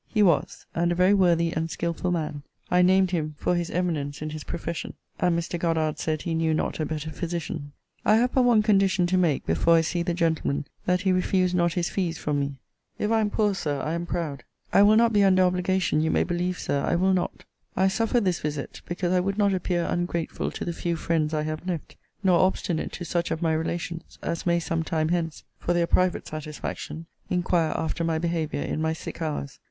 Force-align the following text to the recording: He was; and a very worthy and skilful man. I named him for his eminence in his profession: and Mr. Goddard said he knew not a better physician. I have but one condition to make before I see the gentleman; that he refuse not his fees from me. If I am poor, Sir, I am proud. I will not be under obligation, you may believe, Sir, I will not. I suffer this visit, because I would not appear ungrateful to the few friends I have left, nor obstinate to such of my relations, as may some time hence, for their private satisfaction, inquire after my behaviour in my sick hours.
He 0.07 0.23
was; 0.23 0.65
and 0.73 0.91
a 0.91 0.95
very 0.95 1.13
worthy 1.13 1.51
and 1.51 1.69
skilful 1.69 2.09
man. 2.11 2.41
I 2.71 2.81
named 2.81 3.11
him 3.11 3.35
for 3.37 3.53
his 3.55 3.69
eminence 3.69 4.19
in 4.19 4.31
his 4.31 4.43
profession: 4.43 4.95
and 5.19 5.37
Mr. 5.37 5.59
Goddard 5.59 5.99
said 5.99 6.23
he 6.23 6.33
knew 6.33 6.55
not 6.55 6.79
a 6.79 6.87
better 6.87 7.11
physician. 7.11 7.71
I 8.03 8.15
have 8.15 8.33
but 8.33 8.41
one 8.41 8.63
condition 8.63 9.05
to 9.05 9.15
make 9.15 9.45
before 9.45 9.75
I 9.75 9.81
see 9.81 10.01
the 10.01 10.15
gentleman; 10.15 10.65
that 10.87 11.01
he 11.01 11.11
refuse 11.11 11.53
not 11.53 11.73
his 11.73 11.91
fees 11.91 12.17
from 12.17 12.39
me. 12.39 12.55
If 12.97 13.11
I 13.11 13.19
am 13.21 13.29
poor, 13.29 13.53
Sir, 13.53 13.79
I 13.79 13.93
am 13.93 14.07
proud. 14.07 14.43
I 14.73 14.81
will 14.81 14.95
not 14.95 15.13
be 15.13 15.23
under 15.23 15.43
obligation, 15.43 16.01
you 16.01 16.09
may 16.09 16.23
believe, 16.23 16.57
Sir, 16.57 16.83
I 16.83 16.95
will 16.95 17.13
not. 17.13 17.45
I 17.77 17.87
suffer 17.87 18.19
this 18.19 18.39
visit, 18.39 18.81
because 18.87 19.13
I 19.13 19.19
would 19.19 19.37
not 19.37 19.53
appear 19.53 19.85
ungrateful 19.85 20.49
to 20.53 20.65
the 20.65 20.73
few 20.73 20.95
friends 20.95 21.31
I 21.31 21.43
have 21.43 21.67
left, 21.67 21.95
nor 22.23 22.39
obstinate 22.39 22.91
to 22.93 23.05
such 23.05 23.29
of 23.29 23.43
my 23.43 23.53
relations, 23.53 24.17
as 24.23 24.47
may 24.47 24.59
some 24.59 24.81
time 24.81 25.09
hence, 25.09 25.43
for 25.59 25.73
their 25.75 25.85
private 25.85 26.25
satisfaction, 26.25 27.05
inquire 27.29 27.73
after 27.75 28.03
my 28.03 28.17
behaviour 28.17 28.63
in 28.63 28.81
my 28.81 28.93
sick 28.93 29.21
hours. 29.21 29.59